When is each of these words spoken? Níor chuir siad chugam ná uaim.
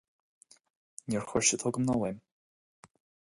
Níor 1.11 1.27
chuir 1.33 1.45
siad 1.49 1.67
chugam 1.67 1.87
ná 1.91 1.99
uaim. 2.01 2.19